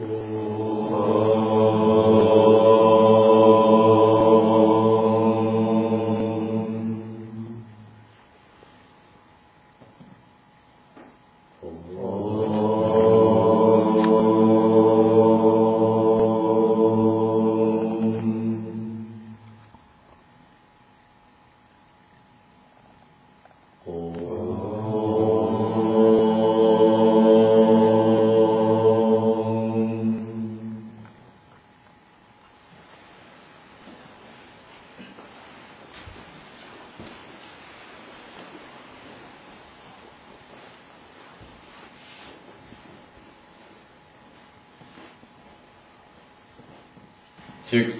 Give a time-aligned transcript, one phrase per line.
[0.00, 0.31] Oh.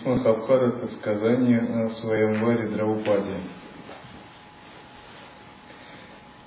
[0.02, 3.40] Текст Махабхарата– сказание о своем варе Драупаде.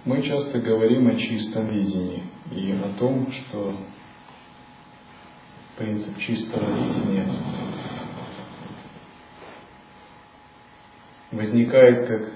[0.04, 3.78] Мы часто говорим о чистом видении и о том, что
[5.78, 7.32] принцип чистого видения
[11.32, 12.34] возникает как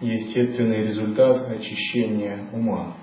[0.00, 2.94] естественный результат очищения ума.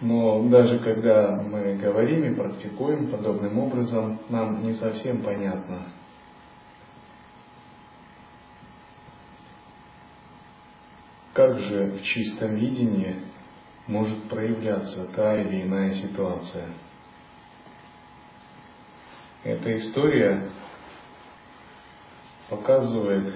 [0.00, 5.86] Но даже когда мы говорим и практикуем подобным образом, нам не совсем понятно,
[11.32, 13.22] как же в чистом видении
[13.86, 16.70] может проявляться та или иная ситуация.
[19.44, 20.50] Эта история
[22.50, 23.32] показывает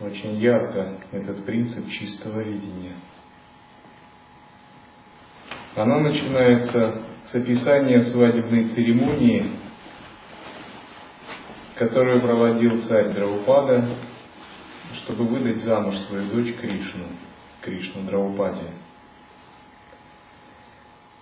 [0.00, 2.96] очень ярко этот принцип чистого видения–
[5.74, 9.52] она начинается с описания свадебной церемонии,
[11.76, 13.96] которую проводил царь Драупада,
[14.94, 17.06] чтобы выдать замуж свою дочь Кришну,
[17.60, 18.72] Кришну Драупаде.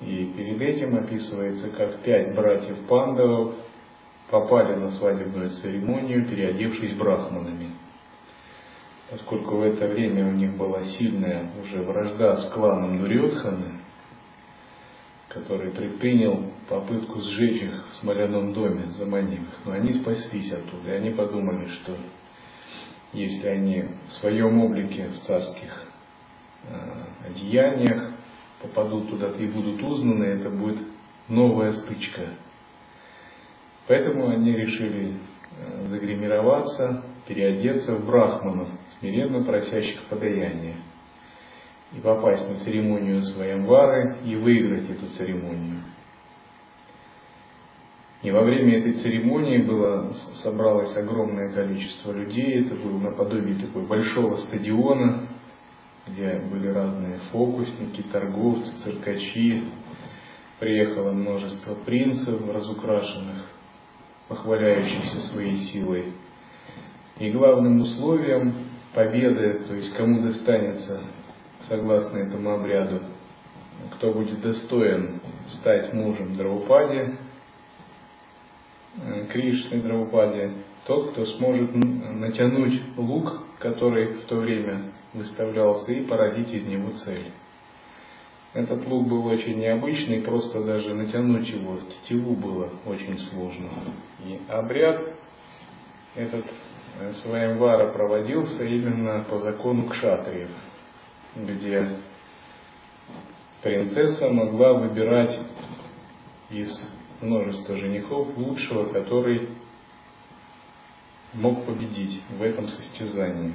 [0.00, 3.54] И перед этим описывается, как пять братьев Пандавов
[4.30, 7.72] попали на свадебную церемонию, переодевшись брахманами.
[9.10, 13.79] Поскольку в это время у них была сильная уже вражда с кланом Дурьотханы,
[15.30, 19.64] который предпринял попытку сжечь их в смоляном доме, заманив их.
[19.64, 21.96] Но они спаслись оттуда, и они подумали, что
[23.12, 25.84] если они в своем облике, в царских
[26.64, 28.10] э, одеяниях
[28.60, 30.80] попадут туда-то и будут узнаны, это будет
[31.28, 32.34] новая стычка.
[33.86, 35.14] Поэтому они решили
[35.58, 40.76] э, загримироваться, переодеться в брахманов, смиренно просящих подаяния
[41.92, 45.82] и попасть на церемонию Своямвары и выиграть эту церемонию.
[48.22, 54.36] И во время этой церемонии было, собралось огромное количество людей, это было наподобие такой большого
[54.36, 55.26] стадиона,
[56.06, 59.64] где были разные фокусники, торговцы, циркачи,
[60.58, 63.46] приехало множество принцев разукрашенных,
[64.28, 66.12] похваляющихся своей силой.
[67.18, 68.52] И главным условием
[68.92, 71.00] победы, то есть кому достанется
[71.68, 73.00] согласно этому обряду,
[73.94, 77.16] кто будет достоин стать мужем Драупади,
[78.96, 80.52] э, Кришны Драупади,
[80.86, 87.30] тот, кто сможет натянуть лук, который в то время выставлялся, и поразить из него цель.
[88.52, 93.68] Этот лук был очень необычный, просто даже натянуть его в тетиву было очень сложно.
[94.24, 95.00] И обряд
[96.16, 96.46] этот
[97.00, 100.50] э, Сваямвара проводился именно по закону кшатриев–
[101.36, 101.98] где
[103.62, 105.38] принцесса могла выбирать
[106.50, 106.70] из
[107.20, 109.50] множества женихов лучшего, который
[111.34, 113.54] мог победить в этом состязании.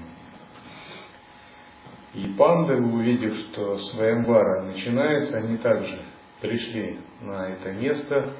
[2.14, 6.02] И пандавы, увидев, что Сваямвара начинается, они также
[6.40, 8.34] пришли на это место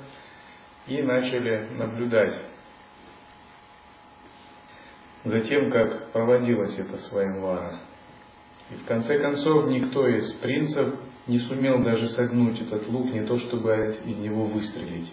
[0.88, 2.40] и начали наблюдать
[5.25, 7.81] за тем, как проводилась эта Сваямвара.
[8.71, 10.95] И в конце концов никто из принцев
[11.27, 15.12] не сумел даже согнуть этот лук, не то чтобы из него выстрелить.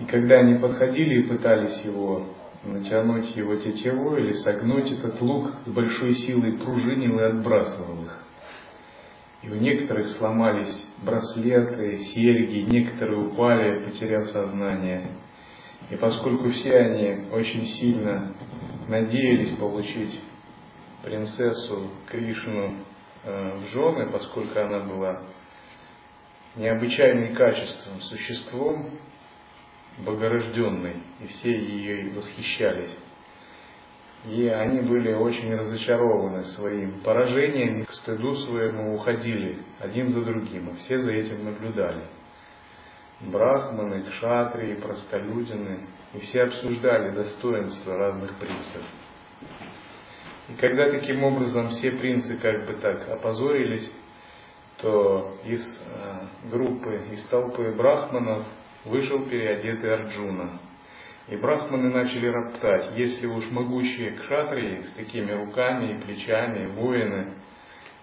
[0.00, 2.26] И когда они подходили и пытались его
[2.64, 8.18] натянуть его тетиву или согнуть, этот лук с большой силой пружинил и отбрасывал их.
[9.42, 15.10] И у некоторых сломались браслеты, серьги, некоторые упали, потеряв сознание.
[15.90, 18.32] И поскольку все они очень сильно
[18.88, 20.18] надеялись получить
[21.04, 22.76] принцессу Кришну
[23.24, 25.20] э, в жены, поскольку она была
[26.56, 28.90] необычайным качеством, существом
[29.98, 32.96] богорожденной, и все ее восхищались.
[34.26, 40.74] И они были очень разочарованы своим поражением, к стыду своему уходили один за другим, и
[40.76, 42.04] все за этим наблюдали.
[43.20, 48.82] Брахманы, кшатрии, простолюдины, и все обсуждали достоинства разных принцев.
[50.48, 53.90] И когда таким образом все принцы как бы так опозорились,
[54.78, 58.46] то из э, группы, из толпы брахманов
[58.84, 60.58] вышел переодетый Арджуна.
[61.28, 67.28] И брахманы начали роптать, если уж могучие кшатрии с такими руками и плечами, воины,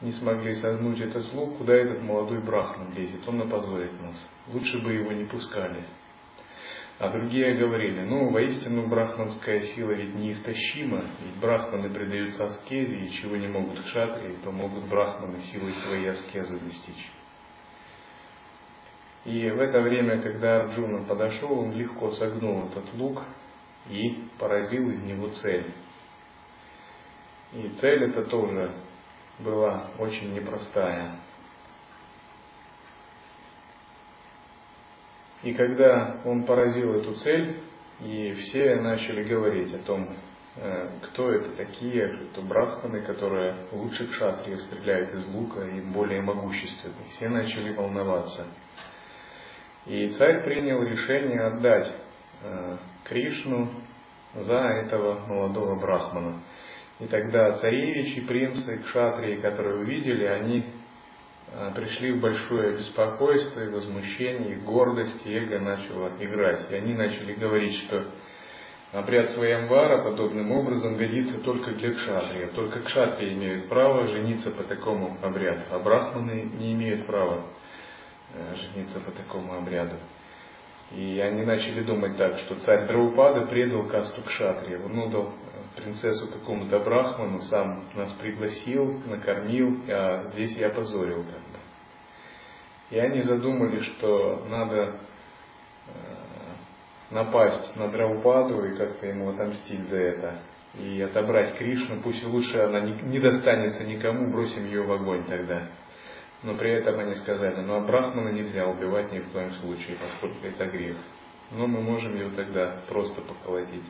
[0.02, 4.30] не смогли согнуть этот лук, куда этот молодой брахман лезет, он напозорит нас.
[4.52, 5.84] Лучше бы его не пускали.
[7.02, 13.38] А другие говорили, ну, воистину брахманская сила ведь неистощима, ведь брахманы предаются аскезе, и чего
[13.38, 17.12] не могут кшатрии, то могут брахманы силой своей аскезы достичь.
[19.26, 23.24] И в это время, когда Арджуна подошел, он легко согнул этот лук
[23.90, 25.74] и поразил из него цель.
[27.54, 28.76] И цель эта тоже
[29.40, 31.16] была очень непростая.
[35.44, 37.58] И когда он поразил эту цель,
[38.00, 40.16] и все начали говорить о том,
[40.56, 47.06] э, кто это такие, это брахманы, которые лучше кшатрии стреляют из лука и более могущественные.
[47.10, 48.48] Все начали волноваться.
[49.86, 51.92] И царь принял решение отдать
[52.44, 53.70] э, Кришну
[54.36, 56.42] за этого молодого брахмана.
[57.00, 60.66] И тогда царевичи, принцы, кшатрии, которые увидели, они
[61.76, 66.70] пришли в большое беспокойство и возмущение, и гордость, и эго начало играть.
[66.72, 68.06] И они начали говорить, что
[68.94, 72.48] обряд своямвара подобным образом годится только для кшатрия.
[72.48, 77.46] Только кшатрии имеют право жениться по такому обряду, а брахманы не имеют права
[78.34, 79.96] Э, жениться по такому обряду.
[80.92, 84.78] И они начали думать так, что царь Драупада предал касту кшатри.
[84.78, 91.40] Он отдал э, принцессу какому-то брахману, сам нас пригласил, накормил, а здесь я позорил как
[91.40, 91.60] бы.
[92.90, 95.92] И они задумали, что надо э,
[97.10, 100.40] напасть на Драупаду и как-то ему отомстить за это.
[100.76, 105.68] И отобрать Кришну, пусть лучше она не достанется никому, бросим ее в огонь тогда.
[106.44, 110.48] Но при этом они сказали, ну а Брахмана нельзя убивать ни в коем случае, поскольку
[110.48, 110.98] это грех.
[111.52, 113.84] Но мы можем его тогда просто поколотить.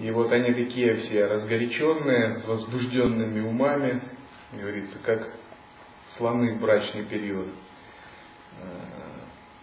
[0.00, 4.02] И вот они такие все разгоряченные, с возбужденными умами,
[4.52, 5.32] говорится, как
[6.08, 8.64] слоны в брачный период, э,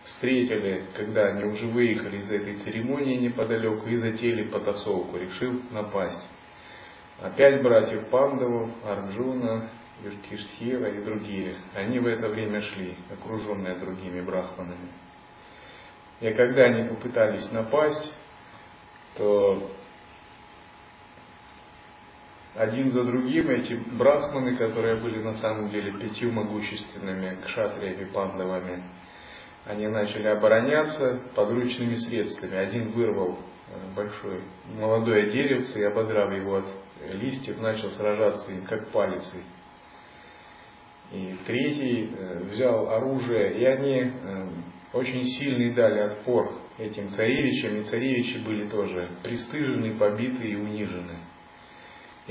[0.03, 6.25] встретили, когда они уже выехали из этой церемонии неподалеку и затеяли потасовку, решил напасть.
[7.19, 9.69] Опять братьев Пандаву, Арджуна,
[10.03, 14.89] Юштхиштхира и другие, они в это время шли, окруженные другими брахманами.
[16.21, 18.13] И когда они попытались напасть,
[19.17, 19.69] то
[22.55, 28.83] один за другим эти брахманы, которые были на самом деле пятью могущественными кшатриями, пандавами,
[29.65, 32.57] они начали обороняться подручными средствами.
[32.57, 33.37] Один вырвал
[33.69, 34.41] э, большой
[34.77, 36.65] молодое деревце и, ободрав его от
[37.13, 39.43] листьев, начал сражаться им как палицей.
[41.13, 44.47] И третий э, взял оружие, и они э,
[44.93, 51.17] очень сильный дали отпор этим царевичам, и царевичи были тоже пристыжены, побиты и унижены.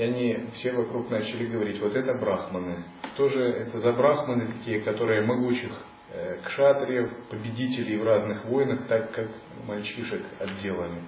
[0.01, 2.85] И они все вокруг начали говорить, вот это брахманы.
[3.13, 5.71] Кто же это за брахманы такие, которые могучих
[6.09, 9.27] э, кшатриев, победителей в разных войнах, так как
[9.67, 11.03] мальчишек отделали.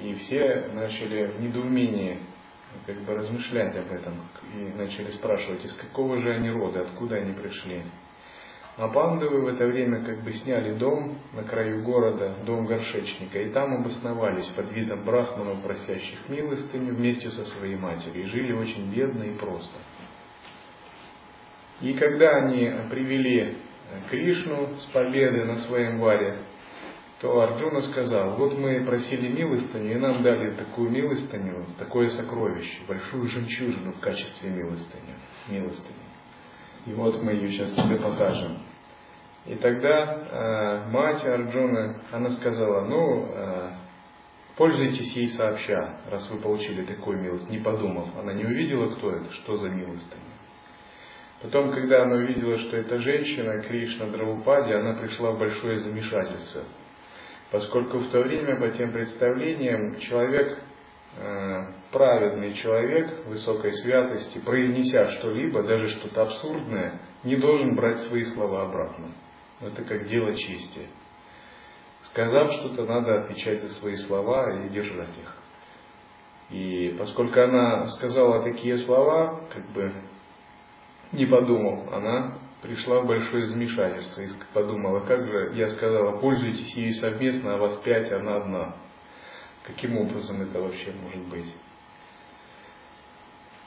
[0.00, 2.20] И все начали в недоумении
[2.86, 4.14] как бы размышлять об этом
[4.54, 7.82] и начали спрашивать, из какого же они рода, откуда они пришли.
[8.78, 13.50] А пандавы в это время как бы сняли дом на краю города, дом горшечника, и
[13.50, 19.22] там обосновались под видом брахманов, просящих милостыню, вместе со своей матерью, и жили очень бедно
[19.22, 19.78] и просто.
[21.80, 23.56] И когда они привели
[24.10, 26.38] Кришну с победы на своем варе,
[27.20, 33.26] то Арджуна сказал, вот мы просили милостыню, и нам дали такую милостыню, такое сокровище, большую
[33.26, 35.14] жемчужину в качестве милостыни.
[35.48, 36.05] милостыни.
[36.86, 38.58] И вот мы ее сейчас тебе покажем.
[39.46, 43.70] И тогда э, мать Арджуна, она сказала, ну, э,
[44.56, 48.08] пользуйтесь ей сообща, раз вы получили такую милость, не подумав.
[48.18, 50.22] Она не увидела, кто это, что за милостыня.
[51.42, 56.62] Потом, когда она увидела, что это женщина, Кришна Дравупади, она пришла в большое замешательство
[57.50, 60.58] поскольку в то время по тем представлениям человек,
[61.90, 69.12] праведный человек высокой святости, произнеся что-либо, даже что-то абсурдное, не должен брать свои слова обратно.
[69.60, 70.88] Это как дело чести.
[72.02, 75.36] Сказав что-то, надо отвечать за свои слова и держать их.
[76.50, 79.92] И поскольку она сказала такие слова, как бы
[81.12, 86.94] не подумав, она пришла в большое замешательство и подумала, как же, я сказала, пользуйтесь ей
[86.94, 88.74] совместно, а вас пять, она одна.
[89.66, 91.52] Каким образом это вообще может быть?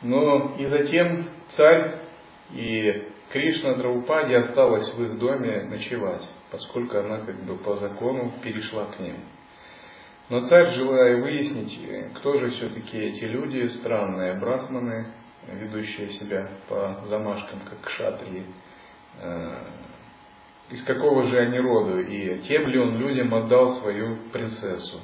[0.01, 2.00] Но и затем царь
[2.51, 8.86] и Кришна Драупади осталась в их доме ночевать, поскольку она как бы по закону перешла
[8.86, 9.18] к ним.
[10.29, 11.79] Но царь, желая выяснить,
[12.15, 15.08] кто же все-таки эти люди, странные брахманы,
[15.48, 18.46] ведущие себя по замашкам, как кшатрии,
[19.22, 19.63] э,
[20.70, 25.00] из какого же они роду, и тем ли он людям отдал свою принцессу.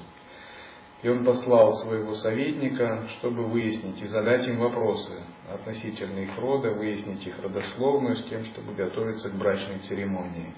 [1.04, 5.24] И он послал своего советника, чтобы выяснить и задать им вопросы
[5.54, 10.54] относительно их рода, выяснить их родословную с тем, чтобы готовиться к брачной церемонии.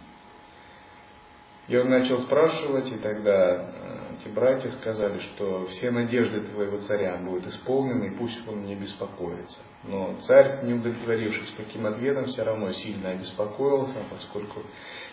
[1.68, 7.18] И он начал спрашивать, и тогда э, эти братья сказали, что все надежды твоего царя
[7.18, 9.60] будут исполнены, и пусть он не беспокоится.
[9.84, 14.62] Но царь, не удовлетворившись таким ответом, все равно сильно обеспокоился, поскольку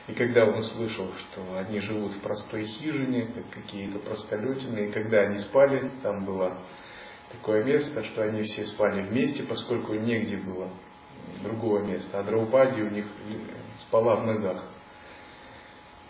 [0.06, 5.20] и когда он услышал, что они живут в простой хижине, как какие-то простолюдины, и когда
[5.20, 6.58] они спали, там было
[7.32, 10.68] такое место, что они все спали вместе, поскольку негде было
[11.42, 13.06] другого места, а Драупади у них
[13.80, 14.64] спала в ногах.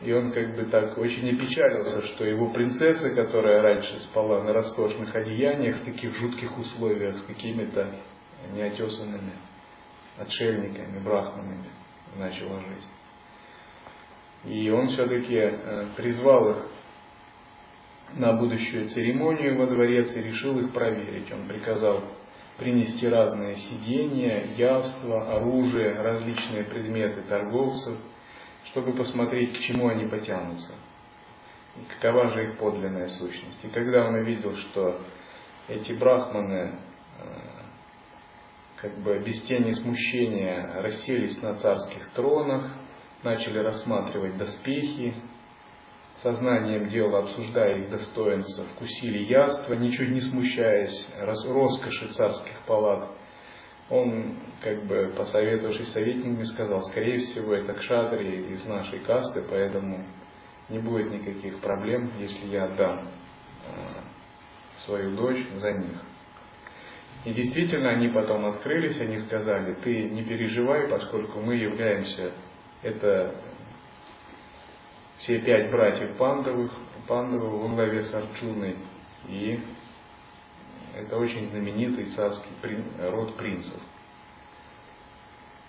[0.00, 5.14] И он как бы так очень опечалился, что его принцесса, которая раньше спала на роскошных
[5.14, 7.94] одеяниях, в таких жутких условиях, с какими-то
[8.52, 9.32] неотесанными
[10.18, 11.64] отшельниками, брахманами,
[12.16, 12.84] начала жить.
[14.46, 16.68] И он все-таки э, призвал их
[18.14, 21.32] на будущую церемонию во дворец и решил их проверить.
[21.32, 22.02] Он приказал
[22.58, 27.98] принести разные сидения, явства, оружие, различные предметы торговцев–
[28.66, 30.72] чтобы посмотреть, к чему они потянутся,
[31.76, 33.62] и какова же их подлинная сущность.
[33.64, 35.00] И когда он увидел, что
[35.68, 36.78] эти брахманы
[37.18, 37.24] э,
[38.76, 42.72] как бы без тени смущения расселись на царских тронах,
[43.24, 45.14] начали рассматривать доспехи,
[46.16, 53.10] сознанием дела, обсуждая их достоинства, вкусили яства, ничуть не смущаясь роскоши царских палат–
[53.90, 60.04] он, как бы посоветовавшись советниками, сказал, скорее всего, это кшатри из нашей касты, поэтому
[60.70, 63.70] не будет никаких проблем, если я отдам э,
[64.86, 66.00] свою дочь за них.
[67.26, 72.32] И действительно, они потом открылись, они сказали, ты не переживай, поскольку мы являемся,
[72.84, 73.34] это
[75.18, 76.70] все пять братьев Пандовых,
[77.08, 78.76] Пандовых во главе с Арчуной,
[79.26, 79.58] и
[80.94, 82.50] это очень знаменитый царский
[82.98, 83.80] род принцев.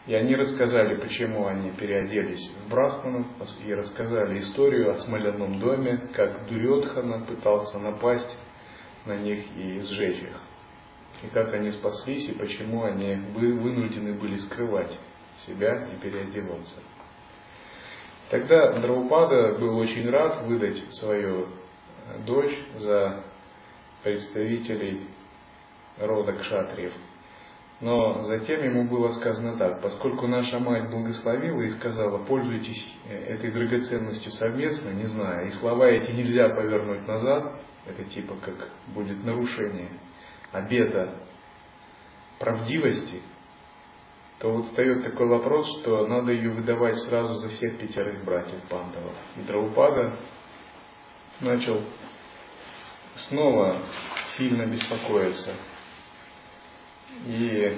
[0.08, 3.26] И они рассказали, почему они переоделись в брахманов,
[3.66, 8.38] и рассказали историю о смоляном доме, как Дурьотхана пытался напасть
[9.06, 10.42] на них и сжечь их.
[11.24, 15.00] И как они спаслись, и почему они вынуждены были скрывать
[15.48, 16.82] себя и переодеваться.
[18.30, 21.48] Тогда Драупада был очень рад выдать свою
[22.26, 23.24] дочь за
[24.04, 25.08] представителей
[26.00, 26.94] рода кшатриев.
[27.82, 33.52] Но затем ему было сказано так, поскольку наша мать благословила и сказала, пользуйтесь э, этой
[33.52, 37.54] драгоценностью совместно, не знаю, и слова эти нельзя повернуть назад,
[37.86, 39.90] это типа как будет нарушение
[40.54, 41.16] обета
[42.40, 43.22] правдивости,
[44.46, 49.16] то вот встает такой вопрос, что надо ее выдавать сразу за всех пятерых братьев Пандавов.
[49.38, 50.18] И Драупада
[51.42, 51.82] начал
[53.16, 53.78] снова
[54.38, 55.56] сильно беспокоиться.
[57.26, 57.76] И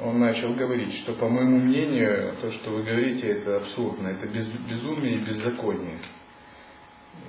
[0.00, 4.48] он начал говорить, что, по моему мнению, то, что вы говорите, это абсурдно, это без,
[4.48, 6.00] безумие и беззаконие.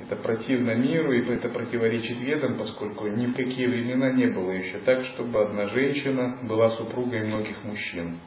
[0.04, 4.78] Это противно миру, и это противоречит ведам, поскольку ни в какие времена не было еще
[4.80, 8.20] так, чтобы одна женщина была супругой многих мужчин.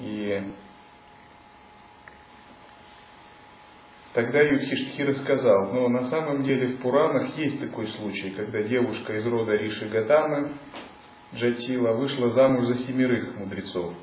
[0.00, 0.42] И
[4.12, 9.24] Тогда Юдхиштхира сказал, но на самом деле в Пуранах есть такой случай, когда девушка из
[9.24, 10.52] рода Риши Гатамы,
[11.32, 13.94] Джатила, вышла замуж за семерых мудрецов.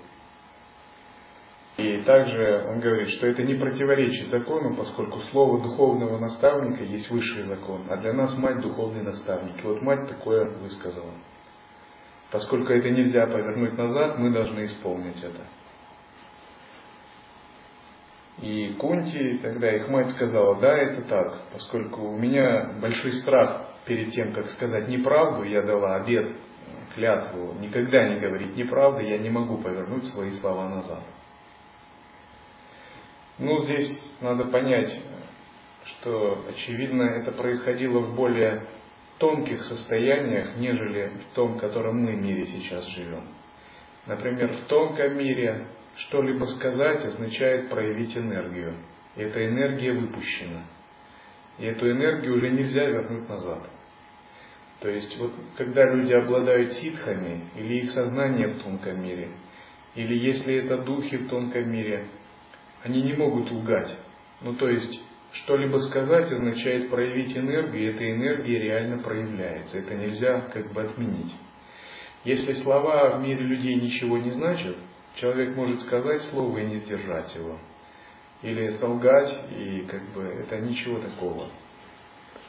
[1.77, 7.43] И также он говорит, что это не противоречит закону, поскольку слово духовного наставника есть высший
[7.43, 9.63] закон, а для нас мать духовный наставник.
[9.63, 11.11] И вот мать такое высказала.
[12.31, 15.45] Поскольку это нельзя повернуть назад, мы должны исполнить это.
[18.41, 24.11] И Кунти, тогда их мать сказала, да, это так, поскольку у меня большой страх перед
[24.11, 26.31] тем, как сказать неправду, я дала обед,
[26.95, 31.03] клятву, никогда не говорить неправду, я не могу повернуть свои слова назад.
[33.39, 34.99] Ну, здесь надо понять,
[35.85, 38.63] что, очевидно, это происходило в более
[39.19, 43.27] тонких состояниях, нежели в том, в котором мы мире сейчас живем.
[44.07, 45.67] Например, в тонком мире
[45.97, 48.75] что-либо сказать означает проявить энергию.
[49.15, 50.63] И эта энергия выпущена.
[51.59, 53.69] И эту энергию уже нельзя вернуть назад.
[54.79, 59.29] То есть, вот, когда люди обладают ситхами, или их сознание в тонком мире,
[59.95, 62.07] или если это духи в тонком мире,
[62.83, 63.95] они не могут лгать.
[64.41, 65.01] Ну, то есть,
[65.33, 69.79] что-либо сказать означает проявить энергию, и эта энергия реально проявляется.
[69.79, 71.33] Это нельзя как бы отменить.
[72.23, 74.75] Если слова в мире людей ничего не значат,
[75.15, 77.57] человек может сказать слово и не сдержать его.
[78.41, 81.49] Или солгать, и как бы это ничего такого.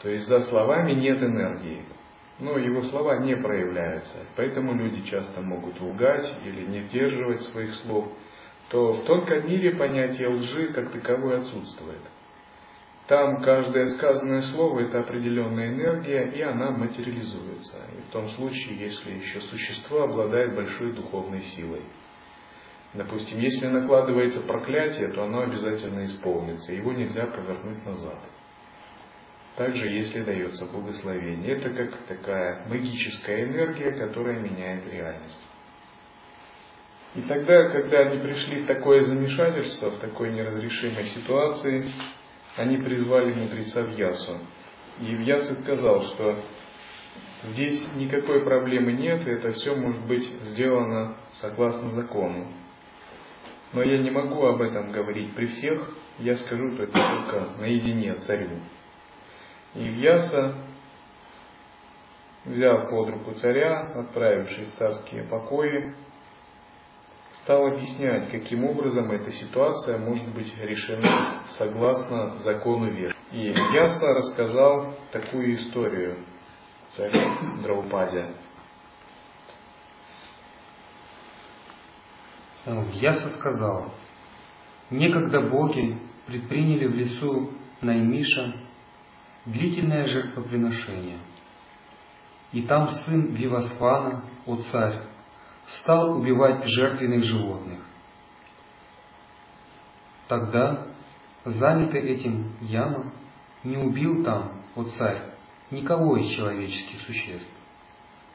[0.03, 1.83] То есть за словами нет энергии.
[2.39, 4.17] Но его слова не проявляются.
[4.37, 8.13] Поэтому люди часто могут лгать или не сдерживать своих слов.
[8.71, 12.03] То в тонком мире понятие лжи как таковой отсутствует.
[13.07, 17.79] Там каждое сказанное слово– это определенная энергия, и она материализуется.
[17.97, 21.81] И в том случае, если еще существо обладает большой духовной силой.
[22.93, 28.19] Допустим, если накладывается проклятие, то оно обязательно исполнится, его нельзя повернуть назад.
[29.57, 35.41] Также, если дается благословение, это как такая магическая энергия, которая меняет реальность.
[37.15, 41.91] И тогда, когда они пришли в такое замешательство, в такой неразрешимой ситуации,
[42.57, 44.39] они призвали мудреца Вьясу.
[45.01, 46.39] И Вьяс сказал, что
[47.45, 52.53] здесь никакой проблемы нет, и это все может быть сделано согласно закону.
[53.73, 58.59] Но я не могу об этом говорить при всех, я скажу только, только наедине царю.
[59.75, 60.57] И Вьяса,
[62.45, 65.95] взяв под руку царя, отправившись в царские покои,
[67.49, 73.17] стал объяснять, каким образом эта ситуация может быть решена согласно закону веры.
[73.33, 76.19] И Яса рассказал такую историю
[76.91, 77.19] царю
[77.63, 78.35] Драупаде.
[82.67, 83.95] Яса сказал,
[84.91, 85.97] некогда боги
[86.27, 88.57] предприняли в лесу Наймиша
[89.47, 91.21] длительное жертвоприношение.
[92.53, 95.01] И там сын Вивасвана, о царь,
[95.69, 97.81] стал убивать жертвенных животных.
[100.27, 100.87] Тогда,
[101.45, 103.13] занятый этим Яма,
[103.65, 105.35] не убил там, о царь,
[105.71, 107.51] никого из человеческих существ.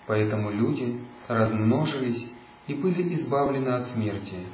[0.06, 2.30] Поэтому люди размножились
[2.68, 4.46] и были избавлены от смерти,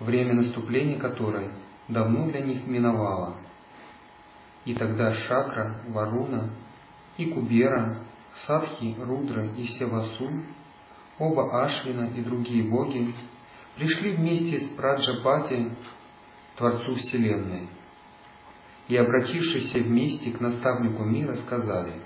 [0.00, 1.50] время наступления которой
[1.88, 3.36] давно для них миновало.
[4.64, 6.50] И тогда Шакра, Варуна
[7.16, 7.98] и Кубера,
[8.34, 10.30] Садхи, Рудра и Севасу
[11.18, 13.08] оба Ашвина и другие боги
[13.76, 15.70] пришли вместе с Праджапати,
[16.56, 17.68] Творцу Вселенной,
[18.88, 22.00] и, обратившись вместе к наставнику мира, сказали,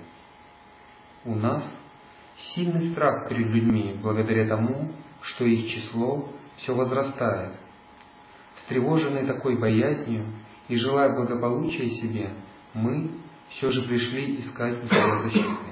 [1.25, 1.77] «У нас
[2.35, 4.91] сильный страх перед людьми благодаря тому,
[5.21, 7.53] что их число все возрастает.
[8.55, 10.25] Встревоженные такой боязнью
[10.67, 12.33] и желая благополучия себе,
[12.73, 13.11] мы
[13.49, 15.69] все же пришли искать тебя защиты».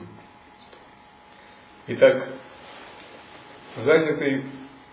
[1.90, 2.37] Итак,
[3.78, 4.44] Занятый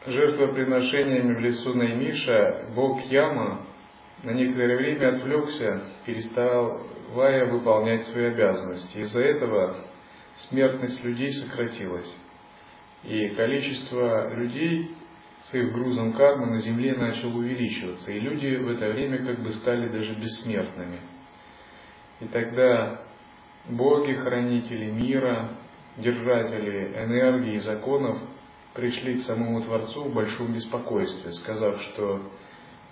[0.07, 3.63] жертвоприношениями в лесу Наймиша, бог Яма
[4.23, 8.99] на некоторое время отвлекся, переставая выполнять свои обязанности.
[8.99, 9.77] Из-за этого
[10.37, 12.15] смертность людей сократилась.
[13.05, 14.95] И количество людей
[15.41, 18.13] с их грузом кармы на земле начало увеличиваться.
[18.13, 21.01] И люди в это время как бы стали даже бессмертными.
[22.21, 23.01] И тогда
[23.67, 25.53] боги, хранители мира,
[25.97, 28.19] держатели энергии и законов
[28.75, 32.21] пришли к самому Творцу в большом беспокойстве, сказав, что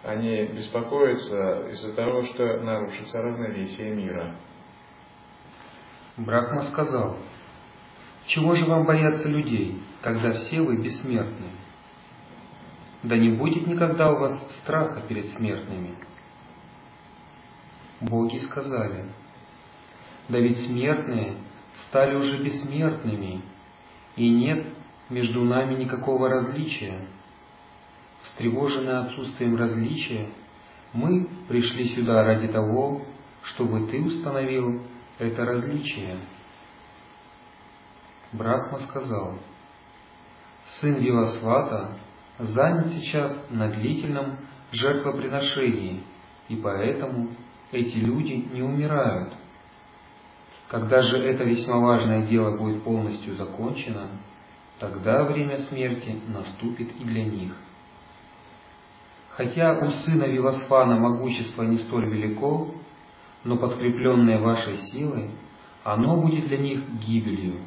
[0.05, 4.35] они беспокоятся из-за того, что нарушится равновесие мира.
[6.17, 7.17] Брахма сказал,
[8.27, 11.51] «Чего же вам бояться людей, когда все вы бессмертны?
[13.03, 15.97] Да не будет никогда у вас страха перед смертными».
[18.01, 19.07] Боги сказали,
[20.29, 21.37] «Да ведь смертные
[21.89, 23.43] стали уже бессмертными,
[24.17, 24.67] и нет
[25.09, 27.07] между нами никакого различия.
[28.23, 30.29] Встревоженные отсутствием различия,
[30.93, 33.03] мы пришли сюда ради того,
[33.43, 34.83] чтобы ты установил
[35.19, 36.19] это различие.
[38.33, 39.39] Брахма сказал,
[40.69, 41.97] сын Вивасвата
[42.39, 44.39] занят сейчас на длительном
[44.73, 46.03] жертвоприношении,
[46.49, 47.31] и поэтому
[47.73, 49.35] эти люди не умирают.
[50.69, 54.09] Когда же это весьма важное дело будет полностью закончено,
[54.83, 57.57] тогда время смерти наступит и для них.
[59.31, 62.75] Хотя у сына Вивасфана могущество не столь велико,
[63.45, 65.31] но подкрепленное вашей силой,
[65.85, 67.61] оно будет для них гибелью,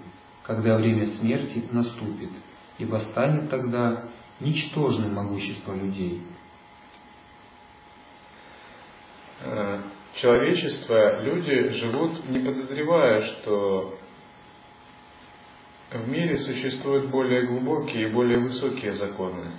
[0.43, 2.31] когда время смерти наступит,
[2.79, 4.09] ибо станет тогда
[4.41, 6.21] ничтожным могущество людей.
[9.39, 9.83] Э,
[10.15, 13.97] человечество, люди живут, не подозревая, что
[15.91, 19.51] в мире существуют более глубокие и более высокие законы.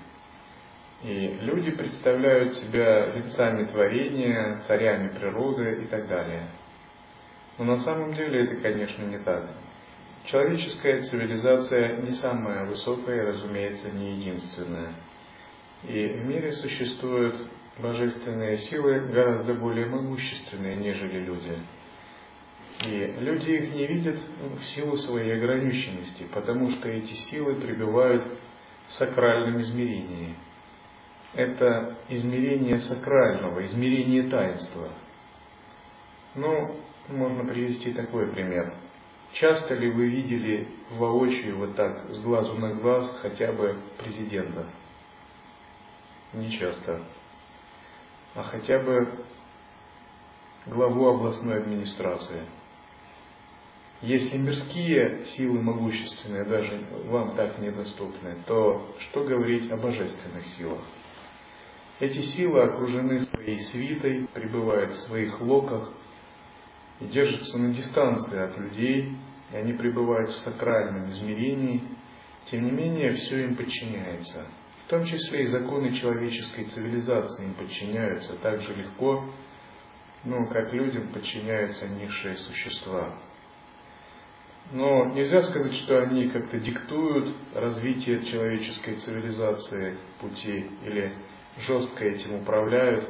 [1.02, 6.48] И люди представляют себя лицами творения, царями природы и так далее.
[7.58, 9.48] Но на самом деле это, конечно, не так.
[10.24, 14.94] Человеческая цивилизация не самая высокая, разумеется, не единственная.
[15.84, 17.36] И в мире существуют
[17.78, 21.56] божественные силы гораздо более могущественные, нежели люди.
[22.84, 22.88] И
[23.20, 24.18] люди их не видят
[24.60, 28.22] в силу своей ограниченности, потому что эти силы пребывают
[28.88, 30.34] в сакральном измерении.
[31.32, 34.90] Это измерение сакрального, измерение таинства.
[36.34, 36.76] Ну,
[37.08, 38.74] можно привести такой пример.
[39.32, 44.66] Часто ли вы видели воочию вот так, с глазу на глаз, хотя бы президента?
[46.34, 47.02] Не часто.
[48.34, 49.08] А хотя бы
[50.66, 52.42] главу областной администрации–
[54.02, 60.82] если мирские силы могущественные даже вам так недоступны, то что говорить о божественных силах?
[61.98, 65.90] Эти силы окружены своей свитой, пребывают в своих локах
[67.00, 69.16] и держатся на дистанции от людей,
[69.50, 71.82] и они пребывают в сакральном измерении,
[72.44, 74.46] тем не менее все им подчиняется.
[74.84, 79.24] В том числе и законы человеческой цивилизации им подчиняются так же легко,
[80.24, 83.18] ну, как людям подчиняются низшие существа.
[84.72, 91.12] Но нельзя сказать, что они как-то диктуют развитие человеческой цивилизации пути или
[91.58, 93.08] жестко этим управляют.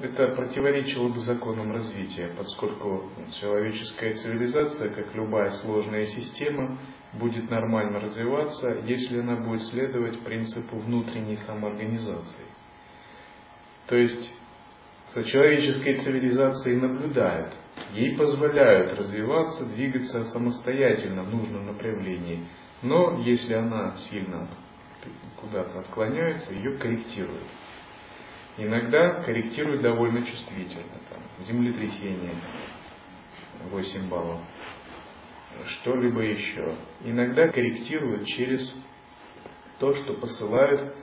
[0.00, 6.78] Это противоречило бы законам развития, поскольку человеческая цивилизация, как любая сложная система,
[7.12, 12.44] будет нормально развиваться, если она будет следовать принципу внутренней самоорганизации.
[13.86, 14.30] То есть
[15.10, 17.54] за человеческой цивилизацией наблюдают,
[17.92, 22.46] ей позволяют развиваться, двигаться самостоятельно в нужном направлении.
[22.82, 24.48] Но если она сильно
[25.40, 27.44] куда-то отклоняется, ее корректируют.
[28.56, 30.98] Иногда корректируют довольно чувствительно.
[31.10, 32.34] Там, землетрясение
[33.70, 34.40] 8 баллов,
[35.66, 36.74] что-либо еще.
[37.04, 38.74] Иногда корректируют через
[39.78, 40.94] то, что посылают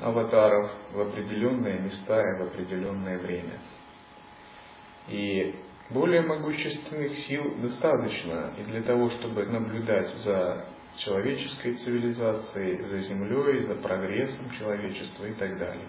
[0.00, 3.58] аватаров в определенные места и в определенное время.
[5.08, 5.54] И
[5.90, 10.66] более могущественных сил достаточно и для того, чтобы наблюдать за
[10.98, 15.88] человеческой цивилизацией, за Землей, за прогрессом человечества и так далее.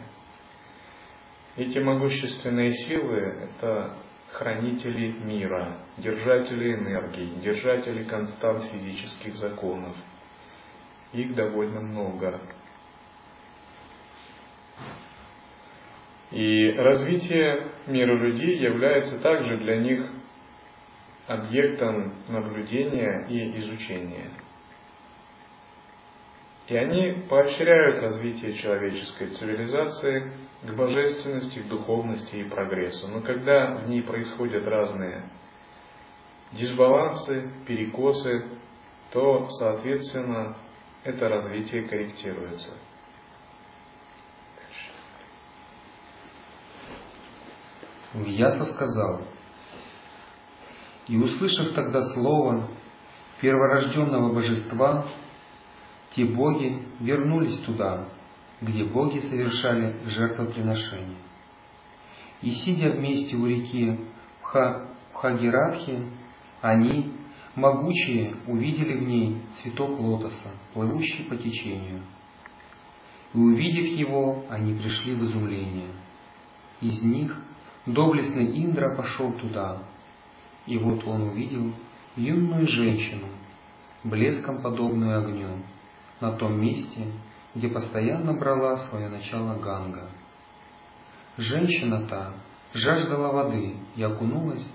[1.57, 3.17] Эти могущественные силы–
[3.59, 3.95] это
[4.31, 9.95] хранители мира, держатели энергии, держатели констант физических законов.
[11.11, 12.39] Их довольно много.
[16.31, 20.05] И развитие мира людей является также для них
[21.27, 24.31] объектом наблюдения и изучения.
[26.67, 30.31] И они поощряют развитие человеческой цивилизации
[30.63, 33.07] к божественности, к духовности и прогрессу.
[33.07, 35.23] Но когда в ней происходят разные
[36.51, 38.45] дисбалансы, перекосы,
[39.11, 40.55] то, соответственно,
[41.03, 42.71] это развитие корректируется–
[48.13, 49.21] Вьяса сказал,
[51.07, 52.67] «И услышав тогда слово
[53.41, 55.07] перворожденного божества,
[56.11, 58.07] те боги вернулись туда,
[58.61, 61.17] где боги совершали жертвоприношения.
[62.41, 63.99] И сидя вместе у реки
[64.41, 66.05] Пха, Пхагиратхи,
[66.61, 67.13] они,
[67.55, 72.03] могучие, увидели в ней цветок лотоса, плывущий по течению.
[73.33, 75.91] И увидев его, они пришли в изумление.
[76.81, 77.39] Из них
[77.93, 79.79] доблестный Индра пошел туда,
[80.65, 81.73] и вот он увидел
[82.15, 83.27] юную женщину,
[84.03, 85.63] блеском подобную огню,
[86.19, 87.07] на том месте,
[87.55, 90.09] где постоянно брала свое начало Ганга.
[91.37, 92.33] Женщина та
[92.73, 94.67] жаждала воды и окунулась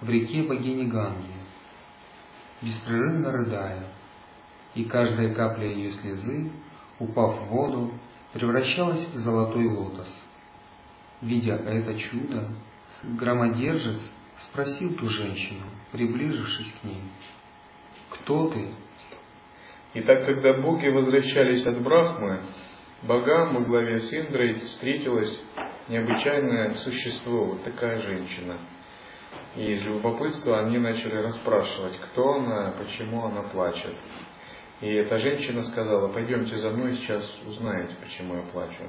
[0.00, 1.34] в реке богини Ганги,
[2.62, 3.84] беспрерывно рыдая,
[4.74, 6.52] и каждая капля ее слезы,
[6.98, 7.90] упав в воду,
[8.32, 10.24] превращалась в золотой лотос–
[11.20, 12.48] Видя это чудо,
[13.02, 17.02] громодержец спросил ту женщину, приближившись к ней,
[18.10, 18.70] «Кто ты?»
[19.92, 22.40] И так, когда боги возвращались от Брахмы,
[23.02, 25.40] богам во главе с Индрой встретилось
[25.88, 28.58] необычайное существо, вот такая женщина.
[29.56, 33.96] И из любопытства они начали расспрашивать, кто она, почему она плачет.
[34.80, 38.84] И эта женщина сказала, пойдемте за мной, сейчас узнаете, почему я плачу.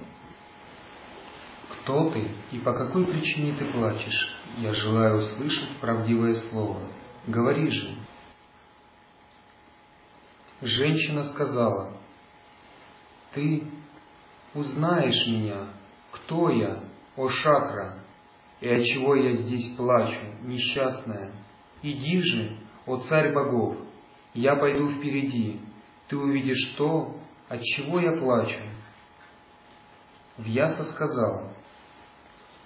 [1.71, 4.29] Кто ты и по какой причине ты плачешь?
[4.57, 6.81] Я желаю услышать правдивое слово.
[7.27, 7.95] Говори же.
[10.61, 11.93] Женщина сказала,
[13.33, 13.63] ты
[14.53, 15.69] узнаешь меня,
[16.11, 16.83] кто я,
[17.15, 17.97] о Шакра,
[18.59, 21.31] и от чего я здесь плачу, несчастная.
[21.81, 23.77] Иди же, о царь богов,
[24.33, 25.59] я пойду впереди,
[26.07, 27.15] ты увидишь то,
[27.49, 28.61] от чего я плачу.
[30.37, 31.51] Вьяса сказал,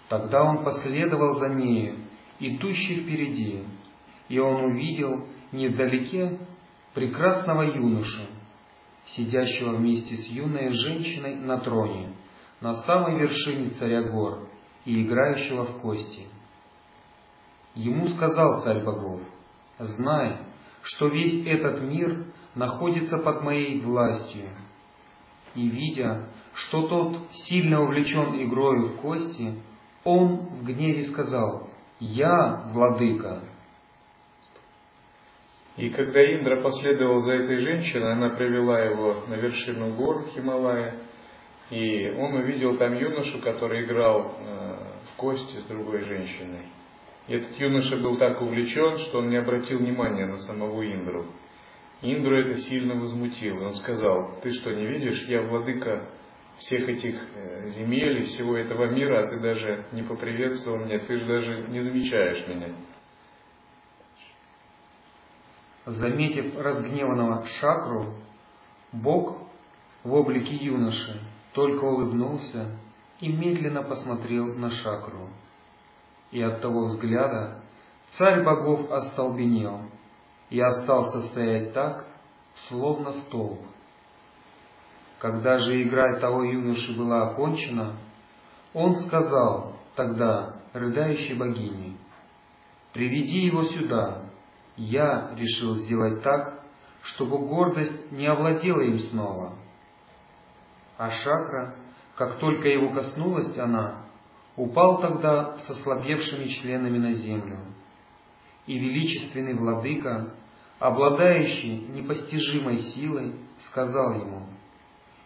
[0.09, 1.97] тогда он последовал за нею,
[2.39, 3.63] идущий впереди,
[4.27, 6.39] и он увидел невдалеке
[6.93, 8.23] прекрасного юношу,
[9.05, 12.13] сидящего вместе с юной женщиной на троне,
[12.61, 14.47] на самой вершине царя гор
[14.85, 16.27] и играющего в кости.
[17.75, 19.21] Ему сказал царь богов,
[19.77, 20.39] «Знай,
[20.81, 24.49] что весь этот мир находится под моей властью».
[25.55, 29.61] И видя, что тот сильно увлечен игрою в кости,
[30.05, 31.67] он в гневе сказал,
[31.99, 33.41] «Я, владыка,
[35.77, 40.95] и когда Индра последовал за этой женщиной, она привела его на вершину гор Хималая,
[41.69, 44.77] и он увидел там юношу, который играл э,
[45.11, 46.67] в кости с другой женщиной.
[47.27, 51.25] И этот юноша был так увлечен, что он не обратил внимания на самого Индру.
[52.01, 53.65] Индру это сильно возмутило.
[53.65, 56.07] Он сказал, ты что, не видишь, я владыка
[56.57, 61.17] всех этих э, земель и всего этого мира, а ты даже не поприветствовал меня, ты
[61.17, 62.75] же даже не замечаешь меня.
[65.85, 68.15] Заметив разгневанного Шакру,
[68.91, 69.37] Бог
[70.03, 71.19] в облике юноши
[71.53, 72.77] только улыбнулся
[73.19, 75.29] и медленно посмотрел на Шакру.
[76.31, 77.61] И от того взгляда
[78.09, 79.81] царь богов остолбенел
[80.49, 82.05] и остался стоять так,
[82.67, 83.61] словно столб.
[85.19, 87.95] Когда же игра того юноши была окончена,
[88.73, 91.97] он сказал тогда рыдающей богине,
[92.93, 94.25] «Приведи его сюда,
[94.77, 96.65] я решил сделать так,
[97.03, 99.53] чтобы гордость не овладела им снова.
[100.97, 101.75] А Шакра,
[102.15, 104.05] как только его коснулась она,
[104.55, 107.59] упал тогда со слабевшими членами на землю.
[108.65, 110.33] И величественный владыка,
[110.79, 114.47] обладающий непостижимой силой, сказал ему,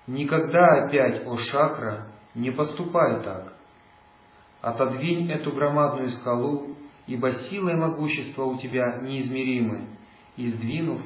[0.09, 3.53] «Никогда опять, о Шакра, не поступай так.
[4.61, 6.75] Отодвинь эту громадную скалу
[7.09, 9.87] ибо сила и могущество у тебя неизмеримы,
[10.37, 11.01] и сдвинув,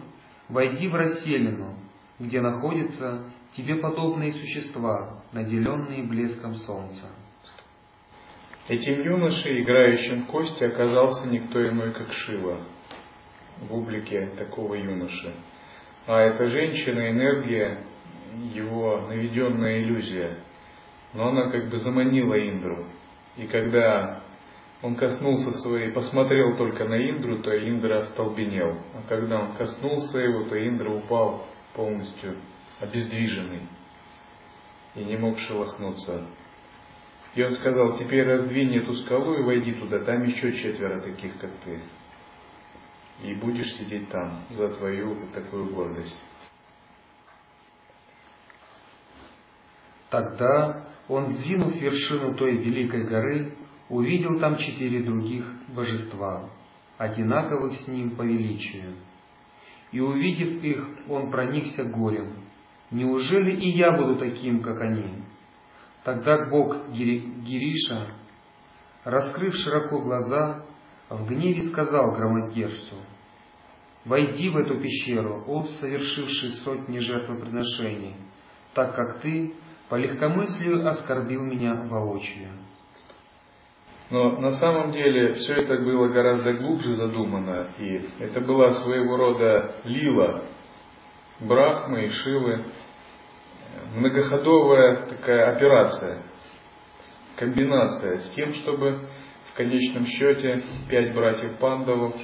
[0.50, 1.78] войди в расселину,
[2.20, 7.08] где находятся тебе подобные существа, наделенные блеском солнца.
[8.68, 12.60] Этим юношей, играющим в кости, оказался никто иной, как Шива,
[13.62, 15.34] в облике такого юноши.
[16.06, 17.80] А эта женщина, энергия,
[18.54, 20.38] его наведенная иллюзия,
[21.14, 22.86] но она как бы заманила Индру.
[23.38, 24.22] И когда
[24.82, 28.78] он коснулся своей, посмотрел только на Индру, то Индра остолбенел.
[28.94, 32.36] А когда он коснулся его, то Индра упал полностью
[32.80, 33.62] обездвиженный
[34.96, 36.28] и не мог шелохнуться.
[37.36, 41.52] И он сказал, теперь раздвинь эту скалу и войди туда, там еще четверо таких, как
[41.64, 41.82] ты.
[43.24, 46.18] И будешь сидеть там за твою такую гордость.
[50.14, 53.56] Тогда он, сдвинув вершину той великой горы,
[53.90, 56.52] увидел там четыре других божества,
[57.00, 58.94] одинаковых с ним по величию.
[59.92, 62.32] И увидев их, он проникся горем.
[62.92, 65.24] Неужели и я буду таким, как они?
[66.04, 68.14] Тогда Бог Гириша,
[69.06, 70.64] раскрыв широко глаза,
[71.10, 72.98] в гневе сказал громодержцу,
[74.06, 78.16] «Войди в эту пещеру, о совершивший сотни жертвоприношений,
[78.76, 79.54] так как ты
[79.94, 82.50] по легкомыслию оскорбил меня воочию».
[84.10, 89.76] Но на самом деле все это было гораздо глубже задумано, и это была своего рода
[89.84, 90.46] лила
[91.40, 92.66] Брахмы и Шивы,
[93.96, 96.24] многоходовая такая операция,
[97.36, 99.08] комбинация с тем, чтобы
[99.52, 102.16] в конечном счете пять братьев Пандавов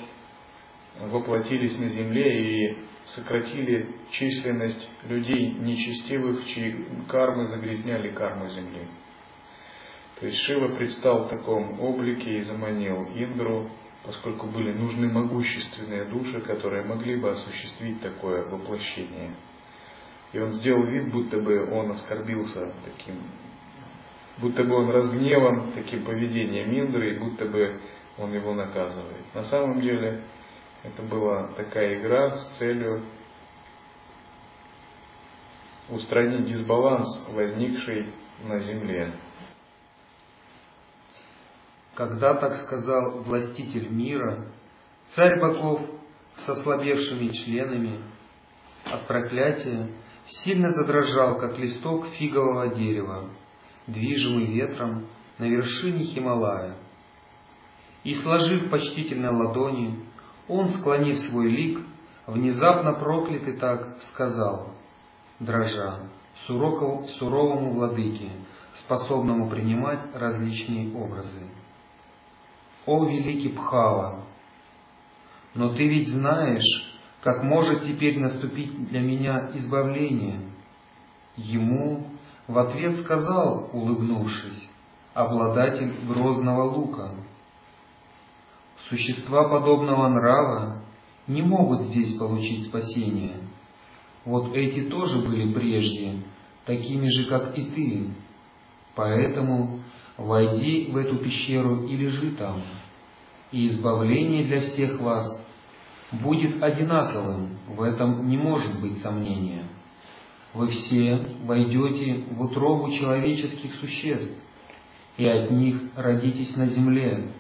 [1.08, 8.88] воплотились на земле и сократили численность людей нечестивых, чьи кармы загрязняли карму земли.
[10.20, 13.70] То есть Шива предстал в таком облике и заманил Индру,
[14.04, 19.32] поскольку были нужны могущественные души, которые могли бы осуществить такое воплощение.
[20.34, 23.16] И он сделал вид, будто бы он оскорбился таким,
[24.38, 27.80] будто бы он разгневан таким поведением Индры, и будто бы
[28.18, 29.34] он его наказывает.
[29.34, 30.22] На самом деле
[30.84, 33.04] это была такая игра с целью
[35.90, 38.14] устранить дисбаланс, возникший
[38.44, 39.14] на земле.
[41.96, 44.48] Когда так сказал властитель мира,
[45.10, 45.82] царь богов
[46.38, 48.02] с ослабевшими членами
[48.86, 49.90] от проклятия
[50.26, 53.30] сильно задрожал, как листок фигового дерева,
[53.88, 56.78] движимый ветром на вершине Хималая.
[58.04, 60.09] И, сложив почтительно ладони,
[60.50, 61.80] он, склонив свой лик,
[62.28, 64.74] внезапно проклятый так сказал,
[65.40, 66.00] дрожа,
[66.46, 68.32] суровому владыке,
[68.76, 71.42] способному принимать различные образы.
[72.86, 74.22] «О, великий Пхава!
[75.54, 80.42] Но ты ведь знаешь, как может теперь наступить для меня избавление?»
[81.36, 82.06] Ему
[82.48, 84.68] в ответ сказал, улыбнувшись,
[85.14, 87.12] обладатель грозного лука.
[88.88, 90.82] Существа подобного нрава
[91.28, 93.38] не могут здесь получить спасение.
[94.26, 96.22] Вот эти тоже были прежде,
[96.66, 98.08] такими же, как и ты.
[98.96, 99.82] Поэтому
[100.18, 102.62] войди в эту пещеру и лежи там,
[103.52, 105.26] и избавление для всех вас
[106.12, 109.64] будет одинаковым, в этом не может быть сомнения.
[110.54, 114.36] Вы все войдете в утробу человеческих существ,
[115.18, 117.32] и от них родитесь на земле.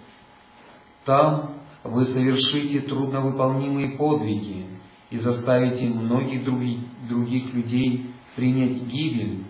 [1.09, 4.67] Там вы совершите трудновыполнимые подвиги
[5.09, 9.43] и заставите многих других, людей принять гибель.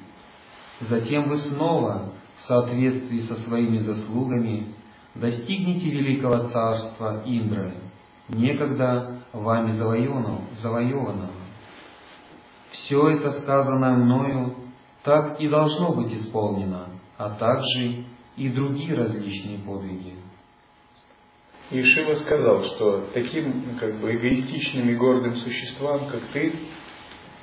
[0.79, 4.73] Затем вы снова, в соответствии со своими заслугами,
[5.15, 7.73] достигнете великого царства Индры,
[8.29, 11.31] некогда вами завоеванного.
[12.71, 14.55] Все это сказанное мною
[15.03, 16.85] так и должно быть исполнено,
[17.17, 18.05] а также
[18.37, 20.18] и другие различные подвиги.
[21.71, 26.51] И Шива сказал, что таким как бы эгоистичным и гордым существам, как ты,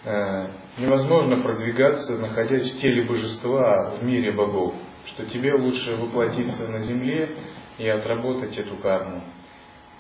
[0.05, 6.79] э, невозможно продвигаться, находясь в теле божества в мире богов, что тебе лучше воплотиться на
[6.79, 7.37] земле
[7.79, 9.23] и отработать эту карму.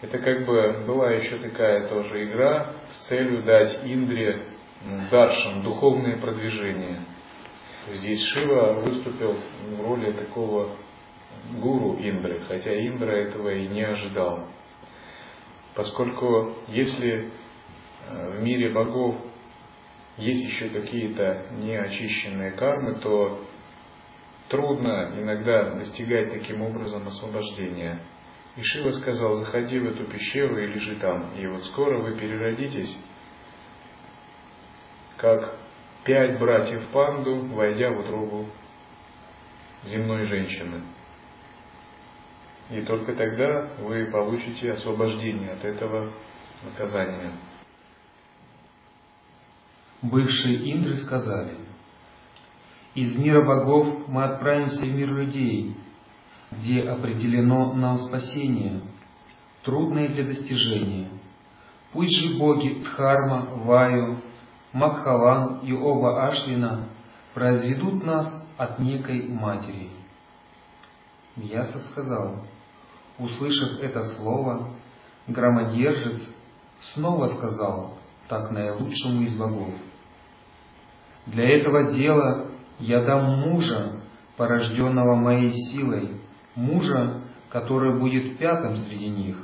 [0.02, 4.42] Это как бы была еще такая тоже игра с целью дать Индре
[5.10, 7.00] даршам духовное продвижение.
[7.94, 9.36] Здесь Шива выступил
[9.70, 10.70] в роли такого
[11.60, 14.46] гуру Индры, хотя Индра этого и не ожидал.
[15.74, 17.30] Поскольку если
[18.08, 19.16] э, в мире богов
[20.16, 23.44] есть еще какие-то неочищенные кармы, то
[24.48, 28.00] трудно иногда достигать таким образом освобождения.
[28.56, 32.96] И Шива сказал, заходи в эту пещеру и лежи там, и вот скоро вы переродитесь,
[35.18, 35.58] как
[36.04, 38.46] пять братьев Панду, войдя в утробу
[39.84, 40.82] земной женщины.
[42.70, 46.10] И только тогда вы получите освобождение от этого
[46.64, 47.32] наказания.
[50.02, 51.56] Бывшие Индры сказали,
[52.94, 55.76] из мира богов мы отправимся в мир людей,
[56.50, 58.80] где определено нам спасение,
[59.62, 61.10] трудное для достижения.
[61.92, 64.20] Пусть же боги Дхарма, Ваю,
[64.72, 66.88] Макхаван и оба Ашвина
[67.32, 69.90] произведут нас от некой матери.
[71.36, 72.44] Вьяса сказал,
[73.18, 74.70] Услышав это слово,
[75.26, 76.22] громодержец
[76.80, 77.98] снова сказал,
[78.28, 79.74] так наилучшему из богов,
[81.26, 82.46] «Для этого дела
[82.78, 84.00] я дам мужа,
[84.36, 86.20] порожденного моей силой,
[86.54, 89.38] мужа, который будет пятым среди них,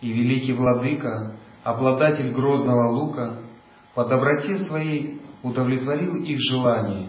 [0.00, 3.40] и великий владыка, обладатель грозного лука,
[3.94, 7.08] по доброте своей удовлетворил их желание,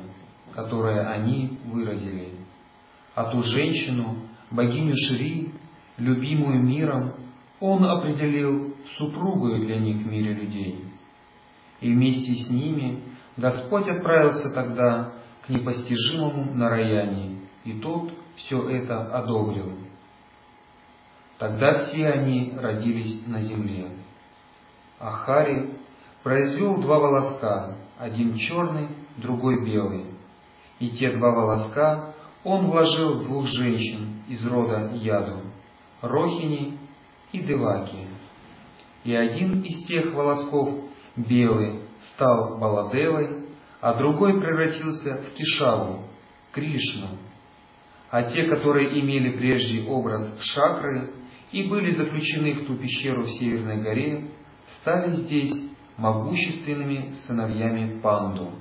[0.53, 2.33] которое они выразили.
[3.15, 4.17] А ту женщину,
[4.51, 5.52] богиню Шри,
[5.97, 7.13] любимую миром,
[7.59, 10.83] он определил супругую для них в мире людей.
[11.81, 13.01] И вместе с ними
[13.37, 15.13] Господь отправился тогда
[15.45, 19.71] к непостижимому Нараяне, и тот все это одобрил.
[21.37, 23.89] Тогда все они родились на земле.
[24.99, 25.71] Ахари
[26.21, 28.87] произвел два волоска, один черный,
[29.17, 30.05] другой белый.
[30.79, 32.13] И те два волоска
[32.43, 35.41] он вложил в двух женщин из рода Яду,
[36.03, 36.77] Рохини
[37.31, 38.07] и Деваки.
[39.05, 40.83] И один из тех волосков,
[41.15, 43.45] белый, стал Баладевой,
[43.79, 46.03] а другой превратился в Кишаву,
[46.51, 47.07] Кришну.
[48.11, 51.13] А те, которые имели прежде образ шакры
[51.53, 54.29] и были заключены в ту пещеру в Северной горе,
[54.81, 55.53] стали здесь
[55.95, 58.51] могущественными сыновьями Панду.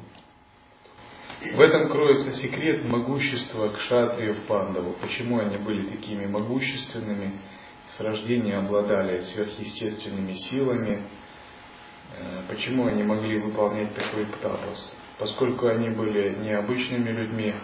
[1.50, 4.92] В этом кроется секрет могущества кшатриев пандаву.
[5.00, 7.32] Почему они были такими могущественными
[7.86, 11.02] с рождения обладали сверхъестественными силами.
[12.16, 14.94] Э, почему они могли выполнять такой тапос?
[15.18, 17.54] Поскольку они были не обычными людьми,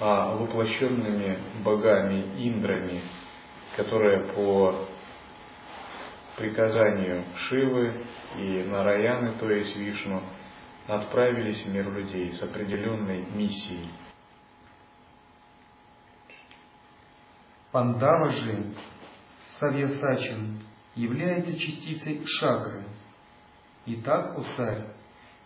[0.00, 3.02] а воплощенными богами, индрами,
[3.76, 4.86] которые по
[6.36, 7.92] приказанию Шивы
[8.38, 10.22] и Нараяны, то есть Вишну,
[10.88, 13.90] отправились в мир людей с определенной миссией.
[17.70, 18.72] Пандава же,
[19.46, 20.62] Савьясачин,
[20.94, 22.82] является частицей шакры.
[23.84, 24.86] Итак, о царь,